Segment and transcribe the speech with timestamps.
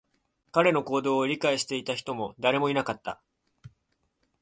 [0.51, 3.21] 彼の行動を理解していた人も誰もいなかった